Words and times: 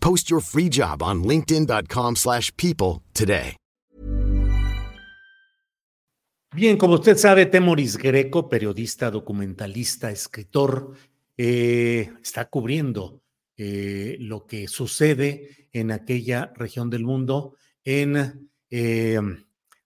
Post 0.00 0.30
your 0.30 0.40
free 0.40 0.68
job 0.68 1.02
on 1.02 1.22
linkedin.com/people 1.22 2.14
slash 2.16 2.50
people 2.56 3.02
today. 3.12 3.56
Bien, 6.54 6.78
como 6.78 6.94
usted 6.94 7.18
sabe, 7.18 7.46
Temoris 7.46 7.98
Greco, 7.98 8.48
periodista, 8.48 9.10
documentalista, 9.10 10.10
escritor, 10.10 10.92
eh, 11.36 12.10
está 12.22 12.48
cubriendo 12.48 13.22
eh, 13.56 14.16
lo 14.18 14.46
que 14.46 14.66
sucede 14.66 15.68
en 15.72 15.90
aquella 15.92 16.52
región 16.56 16.88
del 16.88 17.04
mundo, 17.04 17.54
en 17.84 18.50
eh, 18.70 19.20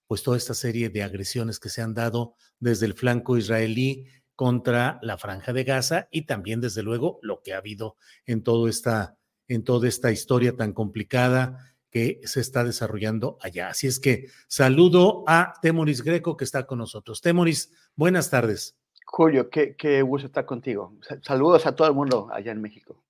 pues 0.06 0.22
toda 0.22 0.36
esta 0.36 0.54
serie 0.54 0.88
de 0.88 1.02
agresiones 1.02 1.58
que 1.58 1.68
se 1.68 1.82
han 1.82 1.94
dado 1.94 2.36
desde 2.60 2.86
el 2.86 2.94
flanco 2.94 3.36
israelí 3.36 4.06
contra 4.36 4.98
la 5.02 5.18
franja 5.18 5.52
de 5.52 5.64
Gaza 5.64 6.08
y 6.10 6.26
también, 6.26 6.60
desde 6.60 6.82
luego, 6.82 7.18
lo 7.22 7.42
que 7.42 7.54
ha 7.54 7.58
habido 7.58 7.96
en, 8.24 8.42
todo 8.42 8.68
esta, 8.68 9.18
en 9.54 9.64
toda 9.64 9.88
esta 9.88 10.10
historia 10.10 10.56
tan 10.56 10.72
complicada 10.72 11.74
que 11.90 12.20
se 12.24 12.40
está 12.40 12.64
desarrollando 12.64 13.36
allá. 13.40 13.68
Así 13.68 13.86
es 13.86 14.00
que 14.00 14.28
saludo 14.48 15.24
a 15.26 15.54
Temoris 15.60 16.02
Greco 16.02 16.36
que 16.36 16.44
está 16.44 16.66
con 16.66 16.78
nosotros. 16.78 17.20
Temoris, 17.20 17.70
buenas 17.96 18.30
tardes. 18.30 18.76
Julio, 19.04 19.50
qué, 19.50 19.76
qué 19.76 20.00
gusto 20.00 20.26
estar 20.26 20.46
contigo. 20.46 20.96
Sa- 21.02 21.20
Saludos 21.22 21.66
a 21.66 21.76
todo 21.76 21.86
el 21.88 21.94
mundo 21.94 22.28
allá 22.32 22.50
en 22.52 22.62
México. 22.62 23.02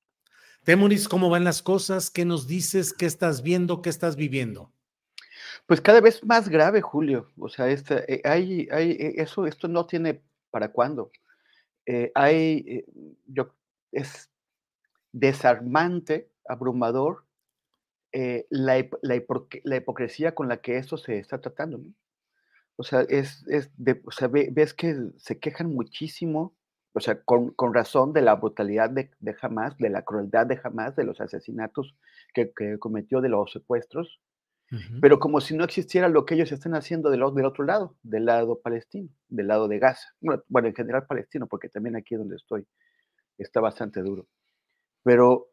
Temoris, 0.65 1.09
¿cómo 1.09 1.31
van 1.31 1.45
las 1.45 1.63
cosas? 1.63 2.11
¿Qué 2.11 2.25
nos 2.25 2.47
dices? 2.49 2.93
¿Qué 2.93 3.07
estás 3.07 3.43
viendo? 3.43 3.83
¿Qué 3.83 3.91
estás 3.91 4.17
viviendo? 4.17 4.73
Pues 5.67 5.81
cada 5.81 6.01
vez 6.01 6.25
más 6.25 6.49
grave, 6.49 6.81
Julio. 6.81 7.29
O 7.39 7.49
sea, 7.49 7.69
este, 7.69 8.13
eh, 8.13 8.21
hay, 8.25 8.69
hay, 8.73 8.91
eh, 8.93 9.15
eso, 9.19 9.47
esto 9.47 9.69
no 9.69 9.87
tiene 9.87 10.21
para 10.51 10.73
cuándo. 10.73 11.13
Eh, 11.87 12.11
hay, 12.17 12.85
yo, 13.27 13.55
es 13.93 14.29
desarmante, 15.13 16.31
abrumador, 16.47 17.25
eh, 18.13 18.47
la, 18.51 18.77
la 19.03 19.23
la 19.65 19.77
hipocresía 19.77 20.35
con 20.35 20.49
la 20.49 20.59
que 20.59 20.77
esto 20.77 20.97
se 20.97 21.19
está 21.19 21.41
tratando. 21.41 21.79
¿no? 21.79 21.93
O 22.77 22.83
sea, 22.85 23.03
es, 23.03 23.47
es 23.49 23.71
de- 23.77 24.03
o 24.05 24.11
sea, 24.11 24.29
ves 24.29 24.75
que 24.75 24.97
se 25.17 25.39
quejan 25.39 25.73
muchísimo, 25.75 26.55
o 26.95 27.01
sea, 27.01 27.23
con, 27.23 27.51
con 27.53 27.73
razón 27.73 28.13
de 28.13 28.23
la 28.23 28.35
brutalidad 28.35 28.91
de, 28.91 29.11
de 29.19 29.37
Hamas, 29.41 29.77
de 29.79 29.89
la 29.91 30.03
crueldad 30.03 30.47
de 30.47 30.61
Hamas, 30.63 30.95
de 30.97 31.05
los 31.05 31.21
asesinatos 31.21 31.95
que, 32.35 32.53
que 32.53 32.79
cometió, 32.79 33.21
de 33.21 33.29
los 33.31 33.53
secuestros, 33.53 34.21
pero 35.03 35.19
como 35.19 35.43
si 35.43 35.55
no 35.55 35.65
existiera 35.65 36.09
lo 36.09 36.25
que 36.25 36.35
ellos 36.35 36.51
están 36.51 36.75
haciendo 36.75 37.11
del, 37.11 37.21
del 37.35 37.45
otro 37.45 37.63
lado, 37.63 37.95
del 38.03 38.25
lado 38.25 38.59
palestino, 38.63 39.11
del 39.29 39.49
lado 39.49 39.69
de 39.69 39.79
Gaza. 39.79 40.09
Bueno, 40.19 40.43
bueno, 40.49 40.69
en 40.69 40.75
general 40.75 41.07
palestino, 41.07 41.47
porque 41.47 41.69
también 41.69 41.95
aquí 41.95 42.15
donde 42.15 42.37
estoy 42.37 42.67
está 43.37 43.61
bastante 43.61 44.01
duro. 44.01 44.27
Pero 45.03 45.51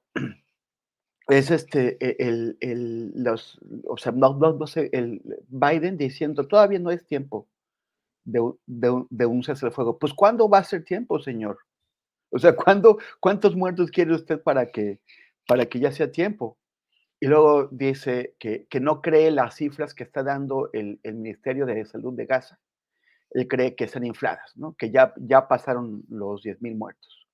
es 1.29 1.51
este, 1.51 1.97
e- 2.05 2.17
el, 2.19 2.57
el- 2.61 3.11
los, 3.15 3.59
o 3.87 3.97
sea, 3.97 4.11
no, 4.11 4.35
no- 4.35 4.53
no 4.53 4.67
sé, 4.67 4.89
el 4.93 5.21
Biden 5.49 5.97
diciendo, 5.97 6.47
todavía 6.47 6.79
no 6.79 6.91
es 6.91 7.05
tiempo 7.05 7.47
de, 8.25 8.41
de, 8.67 9.05
de 9.09 9.25
un 9.25 9.43
fuego. 9.43 9.99
Pues, 9.99 10.13
¿cuándo 10.13 10.49
va 10.49 10.59
a 10.59 10.63
ser 10.63 10.83
tiempo, 10.85 11.19
señor? 11.19 11.59
O 12.31 12.39
sea, 12.39 12.55
¿cuándo, 12.55 12.99
¿cuántos 13.19 13.55
muertos 13.55 13.91
quiere 13.91 14.13
usted 14.15 14.41
para 14.41 14.71
que, 14.71 14.99
para 15.47 15.65
que 15.67 15.79
ya 15.79 15.91
sea 15.91 16.11
tiempo? 16.11 16.57
Y 17.19 17.27
luego 17.27 17.67
dice 17.71 18.35
que, 18.39 18.67
que 18.69 18.79
no 18.79 19.01
cree 19.01 19.31
las 19.31 19.55
cifras 19.55 19.93
que 19.93 20.03
está 20.03 20.23
dando 20.23 20.69
el, 20.73 20.99
el 21.03 21.15
Ministerio 21.15 21.65
de 21.65 21.85
Salud 21.85 22.13
de 22.15 22.25
Gaza. 22.27 22.59
Él 23.31 23.47
cree 23.47 23.75
que 23.75 23.85
están 23.85 24.05
infladas, 24.05 24.53
¿no? 24.57 24.75
que 24.75 24.91
ya, 24.91 25.13
ya 25.17 25.47
pasaron 25.47 26.03
los 26.09 26.43
10.000 26.43 26.75
muertos. 26.77 27.27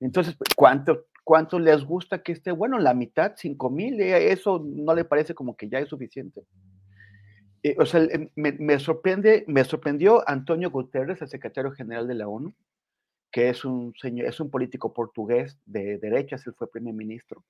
Entonces, 0.00 0.36
¿cuánto, 0.56 1.06
¿cuánto 1.28 1.58
les 1.58 1.84
gusta 1.84 2.22
que 2.22 2.32
esté? 2.32 2.52
Bueno, 2.52 2.78
la 2.78 2.94
mitad, 2.94 3.34
5.000, 3.36 4.00
eh, 4.00 4.32
eso 4.32 4.64
no 4.64 4.94
le 4.94 5.04
parece 5.04 5.34
como 5.34 5.56
que 5.58 5.68
ya 5.68 5.78
es 5.78 5.90
suficiente. 5.90 6.42
Eh, 7.62 7.74
o 7.78 7.86
sea, 7.86 8.00
el- 8.00 8.30
me, 8.36 8.52
me 8.52 8.78
sorprende, 8.78 9.44
me 9.48 9.64
sorprendió 9.64 10.28
Antonio 10.28 10.70
Guterres, 10.70 11.20
el 11.22 11.28
secretario 11.28 11.72
general 11.72 12.06
de 12.06 12.14
la 12.14 12.28
ONU, 12.28 12.54
que 13.32 13.50
es 13.50 13.64
un 13.64 13.94
señor, 14.00 14.26
es 14.28 14.40
un 14.40 14.50
político 14.50 14.94
portugués 14.94 15.58
de 15.66 15.98
derechas, 15.98 16.46
él 16.46 16.54
fue 16.56 16.70
primer 16.70 16.94
ministro 16.94 17.44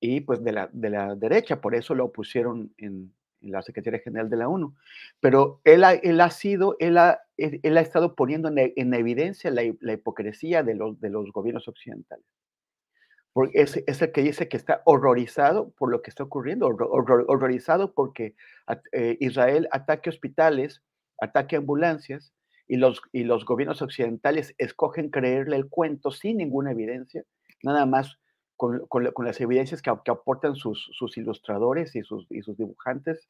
y 0.00 0.20
pues 0.22 0.44
de 0.44 0.52
la, 0.52 0.70
de 0.72 0.90
la 0.90 1.14
derecha, 1.16 1.60
por 1.60 1.74
eso 1.74 1.94
lo 1.94 2.12
pusieron 2.12 2.72
en, 2.78 3.12
en 3.42 3.52
la 3.52 3.62
Secretaría 3.62 4.00
General 4.00 4.30
de 4.30 4.36
la 4.38 4.48
ONU. 4.48 4.74
Pero 5.20 5.60
él 5.64 5.84
ha, 5.84 5.94
él 5.94 6.20
ha 6.20 6.30
sido, 6.30 6.76
él 6.80 6.98
ha, 6.98 7.20
él, 7.38 7.76
ha 7.78 7.80
estado 7.80 8.14
poniendo 8.16 8.48
en, 8.48 8.72
en 8.76 8.94
evidencia 8.94 9.50
la, 9.50 9.62
la 9.80 9.94
hipocresía 9.94 10.62
de 10.62 10.74
los, 10.76 11.00
de 11.00 11.10
los 11.10 11.32
gobiernos 11.32 11.68
occidentales. 11.68 12.26
Porque 13.34 13.60
es, 13.60 13.76
es 13.86 14.00
el 14.00 14.12
que 14.12 14.22
dice 14.22 14.48
que 14.48 14.56
está 14.56 14.80
horrorizado 14.86 15.70
por 15.72 15.90
lo 15.90 16.00
que 16.00 16.08
está 16.08 16.22
ocurriendo, 16.22 16.68
horror- 16.68 16.88
horror- 16.90 17.24
horrorizado 17.28 17.92
porque 17.92 18.34
eh, 18.92 19.18
Israel 19.20 19.68
ataque 19.72 20.08
hospitales, 20.08 20.82
ataque 21.20 21.56
ambulancias, 21.56 22.32
y 22.66 22.76
los, 22.76 23.02
y 23.12 23.24
los 23.24 23.44
gobiernos 23.44 23.82
occidentales 23.82 24.54
escogen 24.56 25.10
creerle 25.10 25.56
el 25.56 25.68
cuento 25.68 26.10
sin 26.10 26.38
ninguna 26.38 26.70
evidencia, 26.70 27.24
nada 27.62 27.84
más 27.86 28.18
con, 28.56 28.86
las 29.18 29.40
evidencias 29.40 29.82
que, 29.82 29.90
aportan 29.90 30.54
sus, 30.54 30.88
ilustradores 31.16 31.94
y 31.96 32.02
sus, 32.02 32.26
dibujantes 32.28 33.28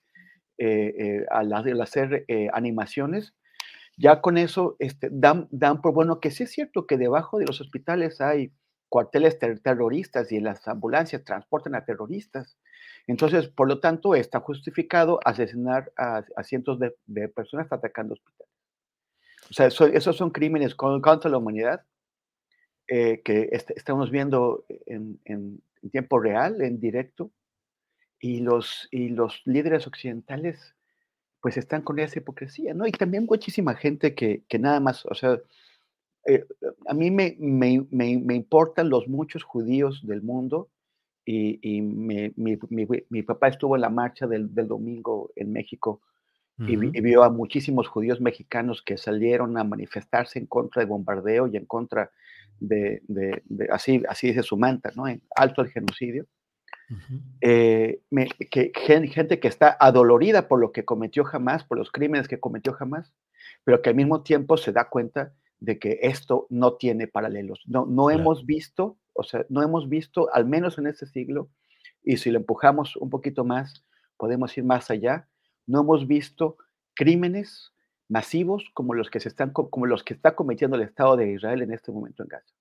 al, 1.31 1.81
hacer 1.81 2.25
animaciones, 2.53 3.35
ya 3.97 4.21
con 4.21 4.39
eso 4.39 4.77
este, 4.79 5.09
dan, 5.11 5.49
dan 5.51 5.81
por 5.81 5.95
bueno 5.95 6.21
que 6.21 6.31
sí 6.31 6.45
es 6.45 6.51
cierto 6.51 6.87
que 6.87 6.99
debajo 6.99 7.39
de 7.39 7.47
los 7.47 7.61
hospitales 7.61 8.21
hay 8.21 8.53
cuarteles 8.95 9.41
terroristas 9.41 10.31
y 10.31 10.37
en 10.37 10.45
las 10.45 10.69
ambulancias 10.69 11.25
transportan 11.25 11.75
a 11.75 11.85
terroristas. 11.85 12.57
Entonces, 13.09 13.49
por 13.49 13.67
lo 13.67 13.81
tanto, 13.81 14.15
está 14.15 14.39
justificado 14.39 15.19
asesinar 15.25 15.93
a, 15.97 16.23
cientos 16.45 16.79
de, 16.79 17.29
personas 17.29 17.67
atacando 17.73 18.15
hospitales. 18.15 18.55
O 19.51 19.53
sea, 19.53 19.67
esos 19.67 20.17
son 20.17 20.31
crímenes 20.31 20.77
contra 20.77 21.29
la 21.29 21.39
humanidad 21.39 21.83
eh, 22.87 23.21
que 23.25 23.49
estamos 23.51 24.13
viendo 24.13 24.65
en, 24.87 25.61
tiempo 25.91 26.21
real, 26.21 26.63
en 26.63 26.79
directo, 26.79 27.33
y 28.21 28.43
los, 28.43 28.87
y 28.93 29.09
los 29.09 29.43
líderes 29.45 29.89
occidentales 29.89 30.77
pues 31.41 31.57
están 31.57 31.83
con 31.83 31.99
esa 31.99 32.21
hipocresía, 32.21 32.75
¿no? 32.75 32.87
Y 32.87 32.93
también 32.93 33.27
muchísima 33.27 33.75
gente 33.75 34.15
que, 34.15 34.45
que 34.49 34.61
nada 34.61 34.79
más, 34.79 35.05
o 35.07 35.17
sea, 35.17 35.41
eh, 36.27 36.45
a 36.87 36.95
mí 36.95 37.11
me, 37.11 37.37
me, 37.39 37.87
me, 37.91 38.35
importan 38.35 38.89
los 38.89 39.09
muchos 39.09 39.43
judíos 39.43 40.07
del 40.07 40.23
mundo 40.23 40.69
y, 41.25 41.59
y 41.63 41.81
mi, 41.83 42.33
mi, 42.37 42.59
mi, 43.09 43.23
papá 43.23 43.49
estuvo 43.49 43.77
en 43.77 43.83
la 43.83 43.91
marcha 43.91 44.27
del, 44.27 44.55
del 44.55 44.69
domingo 44.69 45.31
en 45.37 45.53
México 45.53 46.01
y, 46.59 46.77
vio 46.77 47.25
a 47.25 47.31
muchísimos 47.31 47.89
judíos 47.89 48.21
mexicanos 48.21 48.81
que 48.83 48.97
salieron 48.97 49.59
a 49.59 49.65
manifestarse 49.65 50.39
en 50.39 50.47
contra 50.47 50.81
del 50.81 50.89
bombardeo 50.89 51.49
y 51.49 51.57
en 51.57 51.67
contra 51.67 52.13
de, 52.61 53.03
de, 53.09 53.43
así, 53.73 54.03
así 54.09 54.29
dice 54.29 54.45
su 54.45 54.57
manta, 54.57 54.93
¿no? 54.95 55.09
En 55.09 55.23
alto 55.35 55.63
el 55.63 55.71
genocidio. 55.71 56.27
Eh, 57.41 58.03
que, 58.51 58.71
gente 58.75 59.41
que 59.41 59.49
está 59.49 59.77
adolorida 59.81 60.47
por 60.47 60.61
lo 60.61 60.71
que 60.71 60.85
cometió 60.85 61.25
jamás, 61.25 61.65
por 61.65 61.79
los 61.79 61.91
crímenes 61.91 62.29
que 62.29 62.39
cometió 62.39 62.73
jamás, 62.73 63.13
pero 63.65 63.83
que 63.83 63.91
al 63.91 63.97
mismo 63.97 64.23
tiempo 64.23 64.57
se 64.57 64.71
da 64.71 64.89
cuenta 64.89 65.33
de 65.65 65.79
que 65.79 65.99
esto 66.03 66.47
no 66.51 66.75
tiene 66.75 67.09
paralelos. 67.09 67.63
No, 67.67 67.87
no 67.87 68.11
hemos 68.11 68.45
visto, 68.45 68.99
o 69.15 69.23
sea, 69.23 69.47
no 69.49 69.63
hemos 69.63 69.89
visto, 69.89 70.33
al 70.33 70.47
menos 70.47 70.79
en 70.79 70.87
este 70.87 71.07
siglo, 71.07 71.49
y 72.03 72.19
si 72.19 72.31
lo 72.31 72.39
empujamos 72.39 72.97
un 72.97 73.11
poquito 73.11 73.45
más, 73.45 73.85
podemos 74.17 74.57
ir 74.59 74.65
más 74.65 74.91
allá, 74.91 75.29
no 75.67 75.81
hemos 75.81 76.07
visto 76.07 76.59
crímenes 76.95 77.73
masivos 78.09 78.71
como 78.75 78.95
los 78.95 79.09
que 79.09 79.21
se 79.21 79.29
están 79.29 79.51
como 79.51 79.87
los 79.87 80.05
que 80.05 80.13
está 80.13 80.35
cometiendo 80.35 80.77
el 80.77 80.83
Estado 80.83 81.17
de 81.17 81.33
Israel 81.33 81.63
en 81.63 81.73
este 81.73 81.91
momento 81.91 82.23
en 82.23 82.29
Gaza. 82.29 82.55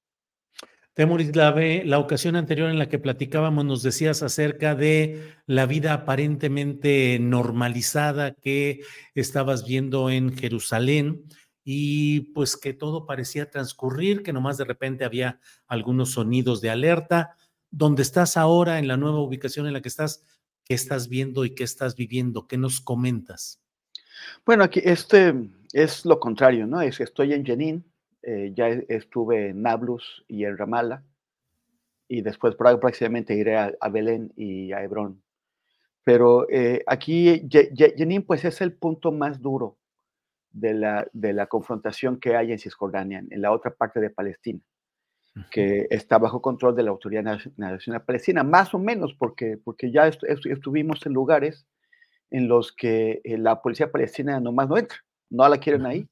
Temoris, 0.94 1.36
la, 1.36 1.56
la 1.86 1.98
ocasión 1.98 2.36
anterior 2.36 2.70
en 2.70 2.78
la 2.78 2.88
que 2.88 3.00
platicábamos 3.00 3.66
nos 3.66 3.82
decías 3.82 4.22
acerca 4.22 4.76
de 4.76 5.34
la 5.48 5.66
vida 5.66 5.92
aparentemente 5.92 7.18
normalizada 7.20 8.36
que 8.36 8.82
estabas 9.16 9.68
viendo 9.68 10.12
en 10.12 10.38
Jerusalén 10.38 11.24
y 11.64 12.22
pues 12.34 12.58
que 12.58 12.74
todo 12.74 13.06
parecía 13.06 13.50
transcurrir, 13.50 14.24
que 14.24 14.34
nomás 14.34 14.58
de 14.58 14.66
repente 14.66 15.06
había 15.06 15.40
algunos 15.68 16.12
sonidos 16.12 16.62
de 16.62 16.70
alerta. 16.70 17.38
¿Dónde 17.72 18.02
estás 18.02 18.38
ahora 18.38 18.80
en 18.80 18.88
la 18.88 18.98
nueva 18.98 19.22
ubicación 19.22 19.68
en 19.68 19.74
la 19.74 19.82
que 19.82 19.88
estás? 19.88 20.24
¿Qué 20.66 20.74
estás 20.74 21.10
viendo 21.10 21.46
y 21.46 21.56
qué 21.56 21.64
estás 21.64 21.96
viviendo? 21.96 22.48
¿Qué 22.48 22.58
nos 22.58 22.82
comentas? 22.82 23.62
Bueno, 24.46 24.64
aquí 24.64 24.82
este 24.84 25.34
es 25.72 26.06
lo 26.06 26.20
contrario, 26.20 26.68
¿no? 26.68 26.82
Es, 26.82 27.00
estoy 27.00 27.34
en 27.34 27.46
Jenin, 27.46 27.84
eh, 28.22 28.54
ya 28.56 28.68
estuve 28.68 29.50
en 29.50 29.62
Nablus 29.62 30.24
y 30.28 30.46
en 30.46 30.58
Ramallah, 30.58 31.04
y 32.08 32.22
después 32.22 32.56
próximamente 32.56 33.36
iré 33.36 33.58
a, 33.58 33.90
Belén 33.90 34.32
y 34.36 34.72
a 34.72 34.84
Hebrón. 34.84 35.22
Pero 36.04 36.48
eh, 36.50 36.84
aquí 36.86 37.48
Jenin 37.50 38.24
pues 38.24 38.44
es 38.46 38.60
el 38.62 38.74
punto 38.74 39.12
más 39.12 39.42
duro 39.42 39.78
de 40.54 40.74
la, 40.74 41.08
de 41.12 41.34
la 41.34 41.48
confrontación 41.48 42.20
que 42.20 42.36
hay 42.36 42.52
en 42.54 42.60
Cisjordania, 42.60 43.24
en 43.30 43.42
la 43.42 43.52
otra 43.52 43.74
parte 43.74 44.00
de 44.00 44.10
Palestina, 44.10 44.60
que 45.52 45.88
está 45.90 46.20
bajo 46.20 46.42
control 46.42 46.76
de 46.76 46.84
la 46.84 46.92
Autoridad 46.92 47.24
Nacional 47.58 48.04
Palestina, 48.04 48.44
más 48.44 48.74
o 48.74 48.80
menos 48.80 49.14
porque, 49.16 49.58
porque 49.58 49.92
ya 49.92 50.08
estuvimos 50.08 51.06
en 51.06 51.14
lugares 51.14 51.66
en 52.30 52.48
los 52.48 52.72
que 52.72 53.22
eh, 53.24 53.38
la 53.38 53.62
policía 53.62 53.92
palestina 53.92 54.40
nomás 54.40 54.68
no 54.70 54.78
entra, 54.78 54.98
no 55.30 55.48
la 55.48 55.58
quieren 55.58 55.86
ahí. 55.86 56.08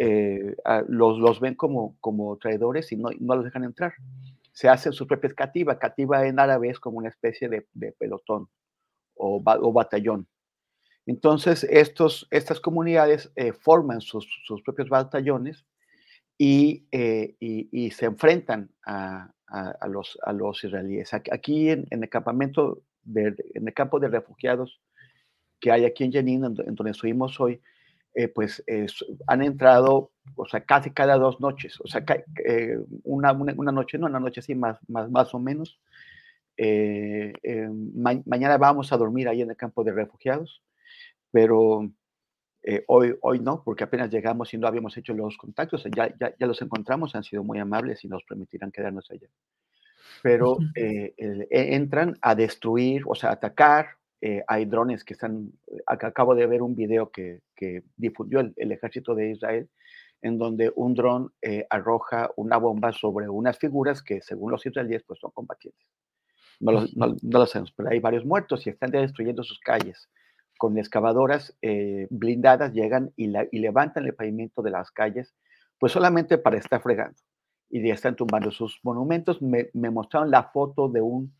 Eh, 0.00 0.54
los, 0.86 1.18
los 1.18 1.40
ven 1.40 1.54
como, 1.54 1.96
como 2.00 2.36
traidores 2.36 2.92
y 2.92 2.96
no, 2.96 3.10
no 3.18 3.34
los 3.34 3.44
dejan 3.44 3.64
entrar. 3.64 3.92
Se 4.52 4.68
hacen 4.68 4.92
sus 4.92 5.06
propias 5.06 5.34
cativa. 5.34 5.78
Cativa 5.78 6.26
en 6.26 6.38
árabe 6.38 6.68
es 6.70 6.78
como 6.78 6.98
una 6.98 7.08
especie 7.08 7.48
de, 7.48 7.66
de 7.72 7.92
pelotón 7.92 8.48
o, 9.14 9.42
o, 9.44 9.72
batallón. 9.72 10.28
Entonces, 11.08 11.64
estos, 11.64 12.28
estas 12.30 12.60
comunidades 12.60 13.32
eh, 13.34 13.52
forman 13.52 14.00
sus, 14.00 14.28
sus, 14.46 14.62
propios 14.62 14.88
batallones 14.88 15.66
y, 16.38 16.86
y, 16.92 17.68
y 17.72 17.90
se 17.90 18.06
enfrentan 18.06 18.70
a, 18.86 19.32
a, 19.48 19.88
los, 19.88 20.18
a 20.22 20.32
los 20.32 20.62
israelíes. 20.62 21.12
Aquí 21.14 21.70
en, 21.70 21.86
el 21.90 22.08
campamento, 22.08 22.82
de, 23.02 23.34
en 23.54 23.66
el 23.66 23.74
campo 23.74 23.98
de 23.98 24.08
refugiados 24.08 24.80
que 25.60 25.72
hay 25.72 25.84
aquí 25.84 26.04
en 26.04 26.12
Jenin, 26.12 26.44
en, 26.44 26.54
donde 26.54 26.90
estuvimos 26.90 27.40
hoy, 27.40 27.60
eh, 28.14 28.28
pues 28.28 28.62
han 29.26 29.42
entrado, 29.42 30.12
o 30.34 30.46
sea, 30.46 30.60
casi 30.60 30.90
cada 30.90 31.16
dos 31.16 31.40
noches, 31.40 31.80
o 31.80 31.88
sea, 31.88 32.04
eh, 32.44 32.78
una, 33.04 33.32
una, 33.32 33.72
noche, 33.72 33.98
no, 33.98 34.06
una 34.06 34.20
noche 34.20 34.40
así 34.40 34.54
más, 34.54 34.78
más, 34.88 35.10
más 35.10 35.34
o 35.34 35.38
menos. 35.38 35.80
Eh, 36.56 37.32
mañana 38.26 38.58
vamos 38.58 38.92
a 38.92 38.96
dormir 38.96 39.28
ahí 39.28 39.42
en 39.42 39.50
el 39.50 39.56
campo 39.56 39.84
de 39.84 39.92
refugiados, 39.92 40.62
pero 41.30 41.90
hoy, 42.86 43.14
hoy 43.22 43.40
no, 43.40 43.62
porque 43.64 43.84
apenas 43.84 44.10
llegamos 44.10 44.52
y 44.52 44.58
no 44.58 44.66
habíamos 44.66 44.96
hecho 44.96 45.14
los 45.14 45.36
contactos, 45.36 45.84
ya, 45.94 46.14
ya, 46.20 46.34
ya 46.38 46.46
los 46.46 46.60
encontramos, 46.60 47.14
han 47.14 47.24
sido 47.24 47.44
muy 47.44 47.58
amables 47.58 48.04
y 48.04 48.08
nos 48.08 48.24
permitirán 48.24 48.70
quedarnos 48.70 49.10
allá. 49.10 49.28
Pero 50.22 50.58
e, 50.74 51.14
entran 51.50 52.16
a 52.20 52.34
destruir, 52.34 53.02
o 53.06 53.14
sea, 53.14 53.30
atacar, 53.30 53.98
eh, 54.20 54.42
hay 54.48 54.64
drones 54.64 55.04
que 55.04 55.14
están, 55.14 55.52
acabo 55.86 56.34
de 56.34 56.46
ver 56.46 56.62
un 56.62 56.74
video 56.74 57.10
que, 57.10 57.40
que 57.54 57.84
difundió 57.96 58.40
el, 58.40 58.72
ejército 58.72 59.14
de 59.14 59.30
Israel, 59.30 59.68
en 60.22 60.38
donde 60.38 60.72
un 60.74 60.94
dron 60.94 61.32
eh, 61.40 61.66
arroja 61.70 62.30
una 62.36 62.56
bomba 62.56 62.92
sobre 62.92 63.28
unas 63.28 63.58
figuras 63.58 64.02
que 64.02 64.20
según 64.20 64.50
los 64.50 64.66
israelíes 64.66 65.04
pues 65.04 65.20
son 65.20 65.30
combatientes. 65.30 65.86
No 66.58 66.72
lo, 66.72 66.80
no, 66.96 67.14
lo 67.22 67.46
sabemos, 67.46 67.72
pero 67.76 67.90
hay 67.90 68.00
varios 68.00 68.24
muertos 68.24 68.66
y 68.66 68.70
están 68.70 68.90
destruyendo 68.90 69.44
sus 69.44 69.60
calles. 69.60 70.08
Con 70.58 70.76
excavadoras 70.76 71.56
eh, 71.62 72.06
blindadas 72.10 72.74
llegan 72.74 73.12
y, 73.16 73.28
levantan 73.28 74.04
el 74.04 74.14
pavimento 74.14 74.60
de 74.60 74.70
las 74.70 74.90
calles, 74.90 75.34
pues 75.78 75.92
solamente 75.92 76.36
para 76.36 76.58
estar 76.58 76.82
fregando. 76.82 77.16
Y 77.70 77.86
ya 77.86 77.94
están 77.94 78.16
tumbando 78.16 78.50
sus 78.50 78.80
monumentos. 78.82 79.40
Me, 79.40 79.70
mostraron 79.74 80.30
la 80.30 80.44
foto 80.44 80.88
de 80.88 81.00
un 81.00 81.34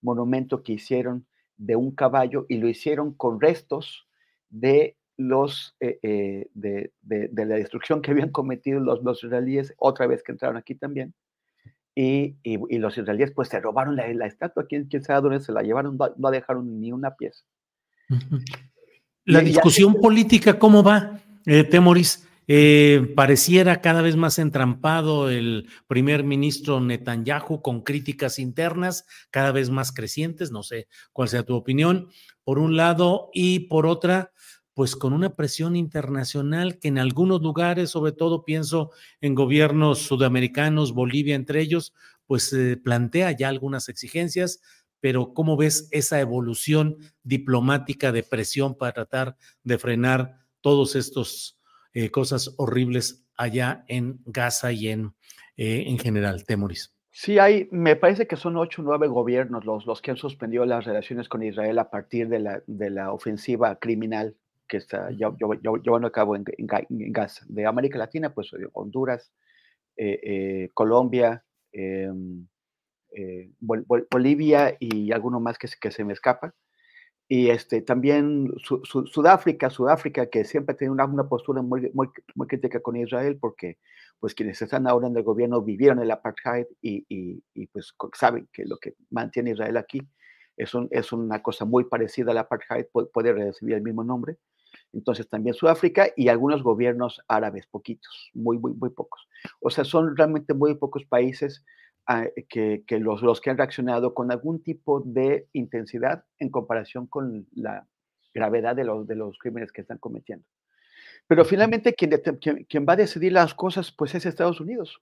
monumento 0.00 0.64
que 0.64 0.72
hicieron 0.72 1.26
de 1.56 1.76
un 1.76 1.94
caballo 1.94 2.46
y 2.48 2.56
lo 2.56 2.68
hicieron 2.68 3.14
con 3.14 3.40
restos 3.40 4.08
de 4.48 4.96
los 5.16 5.76
eh, 5.78 5.98
eh, 6.02 6.50
de, 6.54 6.90
la 7.32 7.54
destrucción 7.54 8.02
que 8.02 8.10
habían 8.10 8.30
cometido 8.30 8.80
los, 8.80 9.02
los 9.04 9.22
israelíes 9.22 9.74
otra 9.76 10.06
vez 10.06 10.22
que 10.22 10.32
entraron 10.32 10.56
aquí 10.56 10.74
también 10.74 11.14
y, 11.94 12.36
los 12.78 12.96
israelíes 12.96 13.32
pues 13.32 13.48
se 13.48 13.60
robaron 13.60 13.96
la, 13.96 14.26
estatua 14.26 14.66
quién, 14.66 14.86
quién 14.86 15.02
sabe 15.02 15.20
dónde 15.20 15.40
se 15.40 15.52
la 15.52 15.62
llevaron 15.62 15.98
no, 15.98 16.30
dejaron 16.30 16.80
ni 16.80 16.92
una 16.92 17.14
pieza 17.16 17.44
la 19.24 19.40
discusión 19.40 19.94
política 19.94 20.58
cómo 20.58 20.82
va 20.82 21.20
eh, 21.46 21.64
Temoris 21.64 22.26
eh, 22.48 23.12
pareciera 23.14 23.80
cada 23.80 24.02
vez 24.02 24.16
más 24.16 24.38
entrampado 24.38 25.30
el 25.30 25.68
primer 25.86 26.24
ministro 26.24 26.80
Netanyahu 26.80 27.62
con 27.62 27.82
críticas 27.82 28.38
internas 28.38 29.06
cada 29.30 29.52
vez 29.52 29.70
más 29.70 29.92
crecientes, 29.92 30.50
no 30.50 30.62
sé 30.62 30.88
cuál 31.12 31.28
sea 31.28 31.44
tu 31.44 31.54
opinión, 31.54 32.08
por 32.44 32.58
un 32.58 32.76
lado, 32.76 33.30
y 33.32 33.60
por 33.60 33.86
otra, 33.86 34.32
pues 34.74 34.96
con 34.96 35.12
una 35.12 35.34
presión 35.36 35.76
internacional 35.76 36.78
que 36.80 36.88
en 36.88 36.98
algunos 36.98 37.42
lugares, 37.42 37.90
sobre 37.90 38.12
todo 38.12 38.44
pienso 38.44 38.90
en 39.20 39.34
gobiernos 39.34 40.00
sudamericanos, 40.00 40.92
Bolivia 40.92 41.36
entre 41.36 41.60
ellos, 41.60 41.94
pues 42.26 42.52
eh, 42.52 42.76
plantea 42.76 43.30
ya 43.32 43.48
algunas 43.48 43.88
exigencias, 43.88 44.60
pero 45.02 45.34
¿cómo 45.34 45.56
ves 45.56 45.88
esa 45.90 46.20
evolución 46.20 46.96
diplomática 47.24 48.12
de 48.12 48.22
presión 48.22 48.78
para 48.78 48.92
tratar 48.92 49.36
de 49.64 49.76
frenar 49.76 50.38
todos 50.60 50.94
estos 50.94 51.58
eh, 51.92 52.10
cosas 52.10 52.54
horribles 52.56 53.26
allá 53.36 53.84
en 53.88 54.20
Gaza 54.24 54.72
y 54.72 54.88
en, 54.88 55.14
eh, 55.56 55.84
en 55.88 55.98
general, 55.98 56.44
Temoris. 56.46 56.94
Sí, 57.10 57.38
hay, 57.38 57.68
me 57.70 57.96
parece 57.96 58.26
que 58.26 58.36
son 58.36 58.56
ocho 58.56 58.80
o 58.80 58.84
nueve 58.84 59.08
gobiernos 59.08 59.66
los, 59.66 59.84
los 59.84 60.00
que 60.00 60.12
han 60.12 60.16
suspendido 60.16 60.64
las 60.64 60.86
relaciones 60.86 61.28
con 61.28 61.42
Israel 61.42 61.78
a 61.78 61.90
partir 61.90 62.28
de 62.28 62.38
la, 62.38 62.62
de 62.66 62.88
la 62.88 63.12
ofensiva 63.12 63.76
criminal 63.76 64.36
que 64.66 64.78
está 64.78 65.10
llevando 65.10 66.06
a 66.06 66.12
cabo 66.12 66.36
en, 66.36 66.44
Gaza. 66.88 67.44
De 67.48 67.66
América 67.66 67.98
Latina, 67.98 68.32
pues 68.32 68.50
Honduras, 68.72 69.30
eh, 69.98 70.70
Colombia, 70.72 71.44
em, 73.14 73.52
Bolivia 74.10 74.76
y 74.78 75.12
alguno 75.12 75.40
más 75.40 75.58
que, 75.58 75.90
se 75.90 76.04
me 76.04 76.12
escapa. 76.12 76.54
Y 77.28 77.50
este, 77.50 77.82
también 77.82 78.52
Sudáfrica, 78.58 79.70
Sudáfrica, 79.70 80.26
que 80.26 80.44
siempre 80.44 80.74
tiene 80.74 80.92
una, 80.92 81.28
postura 81.28 81.62
muy, 81.62 81.90
muy, 81.94 82.08
muy, 82.34 82.46
crítica 82.46 82.80
con 82.80 82.96
Israel, 82.96 83.38
porque 83.40 83.78
pues 84.20 84.34
quienes 84.34 84.60
están 84.60 84.86
ahora 84.86 85.08
en 85.08 85.16
el 85.16 85.22
gobierno 85.22 85.62
vivieron 85.62 86.00
el 86.00 86.10
apartheid 86.10 86.66
y, 86.82 87.06
y, 87.08 87.66
pues 87.68 87.94
saben 88.14 88.48
que 88.52 88.64
lo 88.66 88.76
que 88.76 88.94
mantiene 89.10 89.52
Israel 89.52 89.76
aquí 89.78 90.00
es, 90.56 90.74
un, 90.74 90.88
es 90.90 91.12
una 91.12 91.42
cosa 91.42 91.64
muy 91.64 91.84
parecida 91.84 92.32
al 92.32 92.38
apartheid, 92.38 92.86
puede 93.12 93.32
recibir 93.32 93.74
el 93.76 93.82
mismo 93.82 94.04
nombre. 94.04 94.36
Entonces 94.92 95.28
también 95.28 95.54
Sudáfrica 95.54 96.08
y 96.16 96.28
algunos 96.28 96.62
gobiernos 96.62 97.20
árabes, 97.28 97.66
poquitos, 97.66 98.30
muy, 98.34 98.58
muy, 98.58 98.74
muy 98.74 98.90
pocos. 98.90 99.28
O 99.60 99.70
sea, 99.70 99.84
son 99.84 100.16
realmente 100.16 100.54
muy 100.54 100.74
pocos 100.74 101.04
países 101.04 101.64
Ah, 102.04 102.26
que, 102.48 102.82
los, 102.98 103.22
los, 103.22 103.40
que 103.40 103.50
han 103.50 103.58
reaccionado 103.58 104.12
con 104.12 104.32
algún 104.32 104.60
tipo 104.60 105.00
de 105.00 105.46
intensidad 105.52 106.24
en 106.40 106.50
comparación 106.50 107.06
con 107.06 107.46
la 107.52 107.86
gravedad 108.34 108.74
de 108.74 108.82
los, 108.82 109.06
de 109.06 109.14
los 109.14 109.38
crímenes 109.38 109.70
que 109.70 109.82
están 109.82 109.98
cometiendo. 109.98 110.44
Pero 111.28 111.44
finalmente 111.44 111.94
quien, 111.94 112.10
quien, 112.68 112.86
va 112.88 112.94
a 112.94 112.96
decidir 112.96 113.32
las 113.32 113.54
cosas 113.54 113.92
pues 113.92 114.16
es 114.16 114.26
Estados 114.26 114.60
Unidos. 114.60 115.00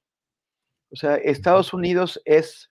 O 0.91 0.97
sea, 0.97 1.15
Estados 1.17 1.73
Unidos 1.73 2.21
es, 2.27 2.71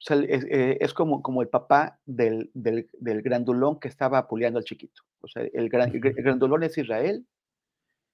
es, 0.00 0.44
eh, 0.44 0.76
es, 0.80 0.92
como, 0.92 1.22
como 1.22 1.40
el 1.40 1.48
papá 1.48 1.98
del, 2.04 2.50
del, 2.52 2.90
del, 2.92 3.22
grandulón 3.22 3.80
que 3.80 3.88
estaba 3.88 4.18
apuleando 4.18 4.58
al 4.58 4.64
chiquito. 4.64 5.02
O 5.22 5.28
sea, 5.28 5.44
el, 5.50 5.70
gran, 5.70 5.90
el 5.94 6.00
grandulón 6.00 6.62
es 6.62 6.76
Israel, 6.76 7.26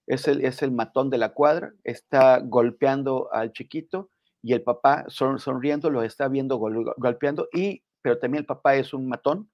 es 0.06 0.28
el, 0.28 0.44
es 0.44 0.62
el 0.62 0.70
matón 0.70 1.10
de 1.10 1.18
la 1.18 1.34
cuadra, 1.34 1.72
está 1.82 2.38
golpeando 2.38 3.32
al 3.32 3.52
chiquito 3.52 4.10
y 4.42 4.52
el 4.52 4.62
papá 4.62 5.04
sonriendo 5.08 5.90
lo 5.90 6.02
está 6.02 6.28
viendo 6.28 6.56
golpeando, 6.58 7.48
y, 7.52 7.82
pero 8.02 8.18
también 8.18 8.42
el 8.42 8.46
papá 8.46 8.76
es 8.76 8.94
un 8.94 9.08
matón 9.08 9.50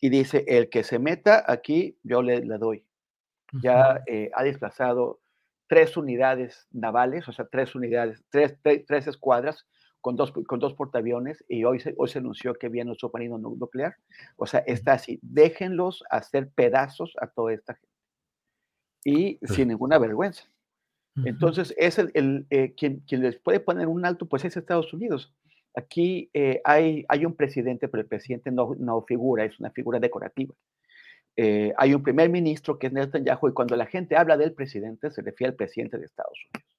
y 0.00 0.10
dice, 0.10 0.44
el 0.48 0.68
que 0.68 0.82
se 0.82 0.98
meta 0.98 1.44
aquí, 1.46 1.98
yo 2.02 2.22
le, 2.22 2.44
le 2.44 2.58
doy. 2.58 2.84
Ya 3.62 4.02
eh, 4.06 4.30
ha 4.34 4.42
desplazado 4.42 5.20
tres 5.68 5.96
unidades 5.96 6.66
navales, 6.72 7.28
o 7.28 7.32
sea, 7.32 7.46
tres 7.46 7.74
unidades, 7.74 8.24
tres, 8.30 8.56
tres, 8.62 9.06
escuadras 9.06 9.66
con 10.00 10.16
dos, 10.16 10.32
con 10.46 10.58
dos 10.58 10.74
portaaviones 10.74 11.44
y 11.48 11.64
hoy 11.64 11.80
se, 11.80 11.94
hoy 11.96 12.08
se 12.08 12.18
anunció 12.18 12.54
que 12.54 12.68
viene 12.68 12.90
el 12.90 12.98
submarino 12.98 13.38
nuclear. 13.38 13.96
O 14.36 14.46
sea, 14.46 14.60
está 14.60 14.94
así, 14.94 15.18
déjenlos 15.22 16.02
hacer 16.10 16.50
pedazos 16.50 17.14
a 17.20 17.28
toda 17.28 17.54
esta 17.54 17.74
gente. 17.74 17.94
Y 19.04 19.38
sin 19.46 19.68
ninguna 19.68 19.98
vergüenza. 19.98 20.44
Entonces, 21.24 21.72
es 21.76 21.98
el, 21.98 22.46
eh, 22.50 22.74
quien, 22.76 23.00
quien, 23.00 23.22
les 23.22 23.36
puede 23.36 23.60
poner 23.60 23.86
un 23.86 24.04
alto, 24.04 24.26
pues 24.26 24.44
es 24.44 24.56
Estados 24.56 24.92
Unidos. 24.92 25.32
Aquí 25.74 26.30
eh, 26.34 26.60
hay, 26.64 27.04
hay 27.08 27.24
un 27.24 27.34
presidente, 27.34 27.88
pero 27.88 28.02
el 28.02 28.08
presidente 28.08 28.50
no, 28.50 28.74
no 28.78 29.02
figura, 29.02 29.44
es 29.44 29.58
una 29.60 29.70
figura 29.70 30.00
decorativa. 30.00 30.54
Eh, 31.36 31.72
hay 31.76 31.94
un 31.94 32.02
primer 32.02 32.30
ministro 32.30 32.78
que 32.78 32.88
es 32.88 32.92
Netanyahu 32.92 33.48
y 33.48 33.52
cuando 33.52 33.76
la 33.76 33.86
gente 33.86 34.16
habla 34.16 34.36
del 34.36 34.54
presidente 34.54 35.10
se 35.10 35.22
refiere 35.22 35.50
al 35.50 35.56
presidente 35.56 35.98
de 35.98 36.04
Estados 36.04 36.38
Unidos. 36.52 36.70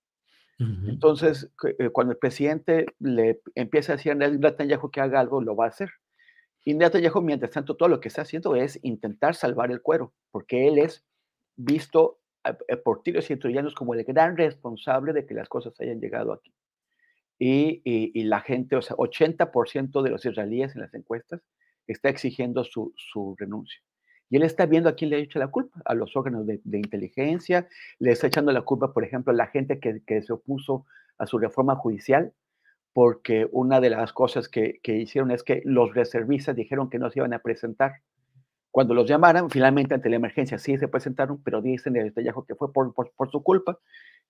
Entonces, 0.88 1.51
cuando 1.92 2.13
el 2.13 2.18
presidente 2.18 2.86
le 3.00 3.42
empieza 3.56 3.92
a 3.92 3.96
decir 3.98 4.13
a 4.13 4.15
Netanyahu 4.15 4.89
que 4.89 5.01
haga 5.01 5.20
algo, 5.20 5.42
lo 5.42 5.54
va 5.54 5.65
a 5.65 5.70
hacer. 5.70 5.89
Y 6.63 6.74
Netanyahu, 6.74 7.22
mientras 7.22 7.51
tanto, 7.51 7.75
todo 7.75 7.89
lo 7.89 8.00
que 8.00 8.08
está 8.08 8.22
haciendo 8.22 8.56
es 8.56 8.80
intentar 8.82 9.36
salvar 9.36 9.70
el 9.72 9.82
cuero, 9.82 10.13
porque 10.32 10.70
él 10.70 10.77
es 10.77 11.04
visto 11.58 12.20
eh, 12.45 12.77
por 12.77 13.01
tiros 13.01 13.29
y 13.31 13.37
troyanos 13.37 13.73
como 13.73 13.93
el 13.93 14.03
gran 14.03 14.37
responsable 14.37 15.13
de 15.13 15.25
que 15.25 15.33
las 15.33 15.49
cosas 15.49 15.79
hayan 15.79 15.99
llegado 15.99 16.33
aquí. 16.33 16.53
Y, 17.37 17.81
y, 17.83 18.23
la 18.23 18.39
gente, 18.39 18.77
o 18.77 18.81
sea, 18.81 18.95
80% 18.95 20.01
de 20.01 20.09
los 20.09 20.25
israelíes 20.25 20.73
en 20.73 20.81
las 20.81 20.93
encuestas 20.93 21.41
está 21.85 22.07
exigiendo 22.07 22.63
su, 22.63 22.93
su, 22.95 23.35
renuncia. 23.37 23.81
Y 24.29 24.37
él 24.37 24.43
está 24.43 24.65
viendo 24.65 24.87
a 24.87 24.95
quién 24.95 25.09
le 25.09 25.17
ha 25.17 25.19
hecho 25.19 25.39
la 25.39 25.49
culpa, 25.49 25.81
a 25.83 25.93
los 25.95 26.15
órganos 26.15 26.47
de, 26.47 26.61
de 26.63 26.77
inteligencia, 26.77 27.67
le 27.99 28.11
está 28.11 28.27
echando 28.27 28.53
la 28.53 28.61
culpa, 28.61 28.93
por 28.93 29.03
ejemplo, 29.03 29.33
a 29.33 29.35
la 29.35 29.47
gente 29.47 29.79
que, 29.79 30.01
que, 30.07 30.21
se 30.21 30.31
opuso 30.31 30.85
a 31.17 31.25
su 31.25 31.37
reforma 31.37 31.75
judicial, 31.75 32.33
porque 32.93 33.49
una 33.51 33.81
de 33.81 33.89
las 33.89 34.13
cosas 34.13 34.47
que, 34.47 34.79
que 34.81 34.95
hicieron 34.95 35.31
es 35.31 35.43
que 35.43 35.61
los 35.65 35.93
reservistas 35.93 36.55
dijeron 36.55 36.89
que 36.89 36.99
no 36.99 37.11
se 37.11 37.19
iban 37.19 37.33
a 37.33 37.39
presentar 37.39 37.95
cuando 38.75 38.94
los 38.94 39.08
llamaran, 39.08 39.50
finalmente 39.50 39.94
ante 39.94 40.10
la 40.10 40.17
emergencia 40.17 40.60
sí 40.60 40.77
se 40.77 40.89
presentaron, 40.89 41.41
pero 41.41 41.62
dicen 41.62 41.96
el 41.96 42.08
Netanyahu 42.08 42.44
que 42.44 42.55
fue 42.55 42.74
por, 42.74 42.94
su 43.32 43.41
culpa, 43.41 43.79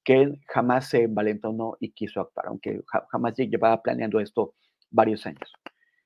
que 0.04 0.22
él 0.22 0.40
jamás 0.48 0.88
se 0.88 1.02
envalentonó 1.02 1.78
y 1.80 1.94
quiso 1.94 2.22
actuar, 2.22 2.46
aunque 2.50 2.84
jamás 3.10 3.34
llevaba 3.38 3.82
planeando 3.82 4.20
esto 4.20 4.54
varios 4.92 5.26
años. 5.26 5.52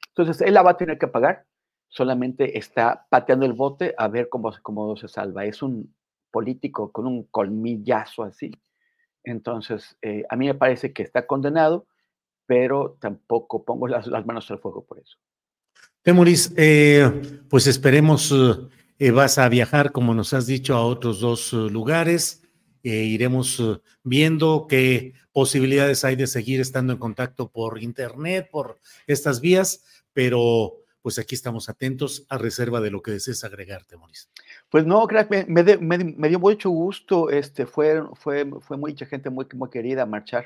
Entonces, 0.07 0.39
él 0.39 0.53
la 0.53 0.61
va 0.61 0.71
a 0.71 0.77
tener 0.77 0.97
que 0.97 1.09
pagar, 1.09 1.47
solamente 1.89 2.57
está 2.57 3.05
pateando 3.09 3.45
el 3.45 3.51
bote 3.51 3.93
a 3.97 4.07
ver 4.07 4.29
cómo, 4.29 4.53
cómo 4.61 4.95
se 4.95 5.09
salva. 5.09 5.43
Es 5.43 5.61
un 5.61 5.93
político 6.31 6.93
con 6.93 7.07
un 7.07 7.23
colmillazo 7.23 8.23
así. 8.23 8.51
Entonces, 9.25 9.97
eh, 10.01 10.23
a 10.29 10.37
mí 10.37 10.47
me 10.47 10.55
parece 10.55 10.93
que 10.93 11.03
está 11.03 11.27
condenado, 11.27 11.87
pero 12.45 12.95
tampoco 13.01 13.65
pongo 13.65 13.89
las 13.89 14.07
manos 14.25 14.49
al 14.49 14.59
fuego 14.59 14.85
por 14.85 14.99
eso. 14.99 15.17
Temoris, 16.01 16.53
eh, 16.55 17.41
pues 17.49 17.67
esperemos, 17.67 18.33
eh, 18.99 19.11
vas 19.11 19.37
a 19.37 19.49
viajar, 19.49 19.91
como 19.91 20.13
nos 20.13 20.33
has 20.33 20.47
dicho, 20.47 20.75
a 20.75 20.85
otros 20.85 21.19
dos 21.19 21.53
eh, 21.53 21.57
lugares. 21.57 22.43
iremos 22.81 23.61
viendo 24.03 24.65
qué 24.69 25.13
posibilidades 25.33 26.05
hay 26.05 26.15
de 26.15 26.27
seguir 26.27 26.61
estando 26.61 26.93
en 26.93 26.99
contacto 26.99 27.51
por 27.51 27.83
internet, 27.83 28.47
por 28.49 28.79
estas 29.05 29.41
vías, 29.41 29.83
pero 30.13 30.77
pues 31.01 31.19
aquí 31.19 31.35
estamos 31.35 31.67
atentos 31.67 32.25
a 32.29 32.37
reserva 32.37 32.79
de 32.79 32.91
lo 32.91 33.01
que 33.01 33.11
desees 33.11 33.43
agregar, 33.43 33.83
Temoris. 33.83 34.29
Pues 34.69 34.85
no, 34.85 35.07
me, 35.29 35.45
me, 35.45 35.97
me, 35.97 36.29
dio 36.29 36.39
mucho 36.39 36.69
gusto, 36.69 37.29
este, 37.29 37.65
fue, 37.65 38.01
fue, 38.15 38.49
fue 38.61 38.77
mucha 38.77 39.05
gente 39.05 39.29
muy, 39.29 39.45
muy 39.53 39.69
querida 39.69 40.05
marchar 40.05 40.45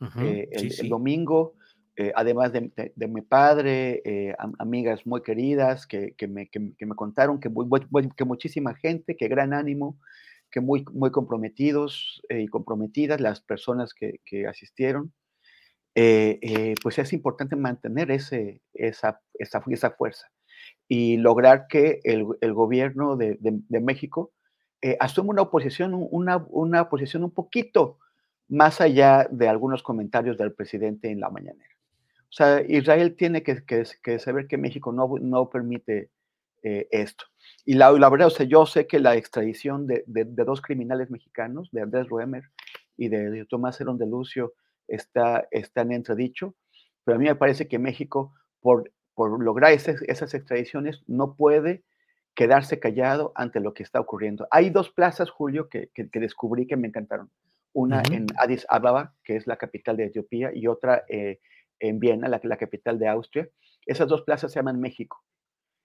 el, 0.00 0.88
domingo. 0.88 1.54
Eh, 2.00 2.12
además 2.14 2.52
de, 2.52 3.08
mi 3.08 3.22
padre, 3.22 4.02
eh, 4.04 4.32
amigas 4.60 5.04
muy 5.04 5.20
queridas 5.20 5.84
que, 5.84 6.14
me, 6.28 6.48
contaron 6.94 7.40
que, 7.40 7.50
que, 8.16 8.24
muchísima 8.24 8.76
gente, 8.76 9.16
que 9.16 9.26
gran 9.26 9.52
ánimo, 9.52 9.98
que 10.48 10.60
muy, 10.60 10.84
muy 10.92 11.10
comprometidos 11.10 12.22
eh, 12.28 12.42
y 12.42 12.46
comprometidas 12.46 13.20
las 13.20 13.40
personas 13.40 13.94
que, 13.94 14.20
asistieron. 14.46 15.12
pues 15.92 16.98
es 17.00 17.12
importante 17.12 17.56
mantener 17.56 18.12
ese, 18.12 18.62
esa, 18.74 19.20
esa, 19.34 19.60
fuerza 19.90 20.28
y 20.86 21.16
lograr 21.16 21.66
que 21.68 21.98
el, 22.04 22.54
gobierno 22.54 23.16
de, 23.16 23.38
México 23.82 24.30
asuma 25.00 25.30
una 25.30 25.42
oposición, 25.42 25.94
una, 25.94 26.36
una 26.50 26.88
posición 26.90 27.24
un 27.24 27.32
poquito 27.32 27.98
más 28.48 28.80
allá 28.80 29.26
de 29.32 29.48
algunos 29.48 29.82
comentarios 29.82 30.38
del 30.38 30.52
presidente 30.52 31.10
en 31.10 31.18
la 31.18 31.30
mañanera. 31.30 31.77
O 32.30 32.32
sea, 32.32 32.62
Israel 32.66 33.16
tiene 33.16 33.42
que, 33.42 33.64
que, 33.64 34.18
saber 34.18 34.46
que 34.46 34.58
México 34.58 34.92
no, 34.92 35.08
no 35.20 35.48
permite 35.48 36.10
eh, 36.62 36.86
esto. 36.90 37.24
Y 37.64 37.74
la, 37.74 37.90
la, 37.92 38.10
verdad, 38.10 38.28
o 38.28 38.30
sea, 38.30 38.46
yo 38.46 38.66
sé 38.66 38.86
que 38.86 39.00
la 39.00 39.16
extradición 39.16 39.86
de, 39.86 40.04
de, 40.06 40.24
dos 40.44 40.60
criminales 40.60 41.10
mexicanos, 41.10 41.68
de 41.72 41.82
Andrés 41.82 42.08
Roemer 42.08 42.44
y 42.96 43.08
de, 43.08 43.46
Tomás 43.46 43.80
Herón 43.80 43.96
de 43.96 44.06
Lucio, 44.06 44.52
está, 44.86 45.48
está 45.50 45.82
en 45.82 45.92
entredicho, 45.92 46.54
pero 47.04 47.16
a 47.16 47.18
mí 47.18 47.26
me 47.26 47.36
parece 47.36 47.68
que 47.68 47.78
México, 47.78 48.34
por, 48.60 48.92
por 49.14 49.42
lograr 49.42 49.72
esas, 49.72 50.02
esas 50.02 50.34
extradiciones, 50.34 51.02
no 51.06 51.34
puede 51.34 51.84
quedarse 52.34 52.78
callado 52.78 53.32
ante 53.34 53.60
lo 53.60 53.74
que 53.74 53.82
está 53.82 53.98
ocurriendo. 53.98 54.46
Hay 54.50 54.70
dos 54.70 54.90
plazas, 54.90 55.30
Julio, 55.30 55.68
que, 55.68 55.90
que, 55.94 56.20
descubrí 56.20 56.66
que 56.66 56.76
me 56.76 56.88
encantaron. 56.88 57.30
Una 57.72 58.02
en 58.10 58.26
Addis 58.38 58.66
Ababa, 58.68 59.14
que 59.24 59.36
es 59.36 59.46
la 59.46 59.56
capital 59.56 59.96
de 59.96 60.04
Etiopía, 60.04 60.50
y 60.54 60.66
otra 60.66 61.04
eh, 61.08 61.40
en 61.80 61.98
Viena, 61.98 62.28
la, 62.28 62.40
la, 62.42 62.56
capital 62.56 62.98
de 62.98 63.08
Austria. 63.08 63.48
Esas 63.86 64.08
dos 64.08 64.22
plazas 64.22 64.52
se 64.52 64.58
llaman 64.58 64.80
México. 64.80 65.22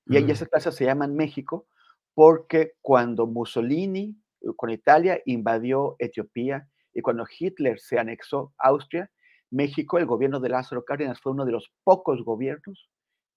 Y 0.06 0.20
mm. 0.20 0.30
esas 0.30 0.50
plazas 0.50 0.76
se 0.76 0.86
llaman 0.86 1.16
México 1.16 1.68
porque 2.14 2.74
cuando 2.82 3.28
Mussolini 3.28 4.16
eh, 4.42 4.48
con 4.56 4.70
Italia 4.70 5.22
invadió 5.26 5.96
Etiopía 6.00 6.68
y 6.94 7.02
cuando 7.02 7.26
Hitler 7.40 7.80
se 7.80 7.98
anexó 7.98 8.54
Austria, 8.58 9.10
México, 9.50 9.98
el 9.98 10.06
gobierno 10.06 10.40
de 10.40 10.50
Lázaro 10.50 10.84
Cárdenas 10.84 11.22
fue 11.22 11.32
uno 11.32 11.46
de 11.46 11.52
los 11.52 11.72
pocos 11.84 12.24
gobiernos 12.24 12.90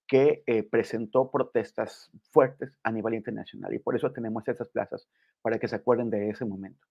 que 0.07 0.43
eh, 0.47 0.63
presentó 0.63 1.29
protestas 1.29 2.09
fuertes 2.31 2.71
a 2.83 2.91
nivel 2.91 3.13
internacional. 3.13 3.73
Y 3.73 3.79
por 3.79 3.95
eso 3.95 4.11
tenemos 4.11 4.47
esas 4.47 4.69
plazas, 4.69 5.07
para 5.41 5.59
que 5.59 5.67
se 5.67 5.75
acuerden 5.75 6.09
de 6.09 6.29
ese 6.29 6.45
momento. 6.45 6.87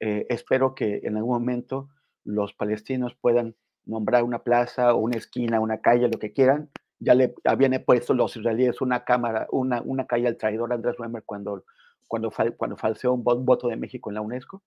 Eh, 0.00 0.26
espero 0.30 0.74
que 0.74 1.00
en 1.02 1.16
algún 1.16 1.34
momento 1.34 1.88
los 2.24 2.54
palestinos 2.54 3.16
puedan 3.20 3.56
nombrar 3.84 4.22
una 4.22 4.40
plaza 4.40 4.94
o 4.94 4.98
una 4.98 5.16
esquina, 5.16 5.60
una 5.60 5.80
calle, 5.80 6.08
lo 6.08 6.18
que 6.18 6.32
quieran. 6.32 6.70
Ya 6.98 7.14
le 7.14 7.34
habían 7.44 7.82
puesto 7.84 8.14
los 8.14 8.36
israelíes 8.36 8.80
una 8.80 9.04
cámara, 9.04 9.46
una, 9.50 9.82
una 9.82 10.06
calle 10.06 10.28
al 10.28 10.36
traidor 10.36 10.72
Andrés 10.72 10.98
Wemmer 10.98 11.22
cuando, 11.24 11.64
cuando, 12.06 12.32
cuando 12.56 12.76
falseó 12.76 13.12
un 13.12 13.24
voto 13.24 13.68
de 13.68 13.76
México 13.76 14.10
en 14.10 14.14
la 14.14 14.20
UNESCO. 14.20 14.62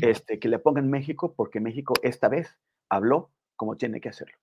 este, 0.00 0.38
que 0.38 0.48
le 0.48 0.58
pongan 0.58 0.88
México 0.88 1.34
porque 1.36 1.60
México 1.60 1.92
esta 2.02 2.28
vez 2.28 2.56
habló 2.88 3.30
como 3.56 3.76
tiene 3.76 4.00
que 4.00 4.08
hacerlo. 4.08 4.36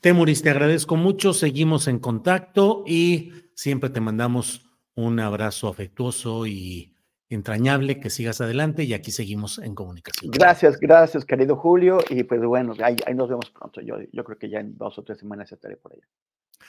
Temoris, 0.00 0.42
te 0.42 0.50
agradezco 0.50 0.96
mucho, 0.96 1.32
seguimos 1.32 1.88
en 1.88 1.98
contacto 1.98 2.84
y 2.86 3.32
siempre 3.54 3.90
te 3.90 4.00
mandamos 4.00 4.68
un 4.94 5.20
abrazo 5.20 5.68
afectuoso 5.68 6.46
y 6.46 6.95
entrañable, 7.28 8.00
que 8.00 8.10
sigas 8.10 8.40
adelante 8.40 8.84
y 8.84 8.94
aquí 8.94 9.10
seguimos 9.10 9.58
en 9.58 9.74
comunicación. 9.74 10.30
Gracias, 10.30 10.78
gracias, 10.78 11.24
querido 11.24 11.56
Julio, 11.56 11.98
y 12.08 12.22
pues 12.22 12.40
bueno, 12.42 12.74
ahí, 12.82 12.96
nos 13.14 13.28
vemos 13.28 13.50
pronto. 13.50 13.80
Yo, 13.80 13.96
yo 14.12 14.24
creo 14.24 14.38
que 14.38 14.48
ya 14.48 14.60
en 14.60 14.76
dos 14.76 14.98
o 14.98 15.02
tres 15.02 15.18
semanas 15.18 15.50
estaré 15.50 15.76
por 15.76 15.92
allá. 15.92 16.06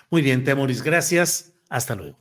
Muy 0.09 0.21
bien, 0.21 0.43
Temoris, 0.43 0.81
gracias. 0.81 1.53
Hasta 1.69 1.95
luego. 1.95 2.17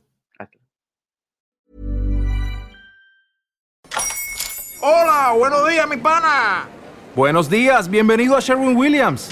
Hola, 4.79 5.33
buenos 5.37 5.67
días, 5.67 5.89
mi 5.89 5.97
pana. 5.97 6.67
Buenos 7.15 7.49
días, 7.49 7.89
bienvenido 7.89 8.37
a 8.37 8.39
Sherwin 8.39 8.77
Williams. 8.77 9.31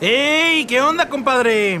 ¡Ey! 0.00 0.66
¿Qué 0.66 0.80
onda, 0.80 1.08
compadre? 1.08 1.80